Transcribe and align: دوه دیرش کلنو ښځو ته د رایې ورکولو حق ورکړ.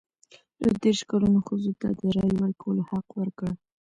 دوه 0.59 0.73
دیرش 0.83 0.99
کلنو 1.09 1.39
ښځو 1.47 1.71
ته 1.81 1.87
د 1.99 2.01
رایې 2.15 2.35
ورکولو 2.41 2.81
حق 2.91 3.07
ورکړ. 3.19 3.49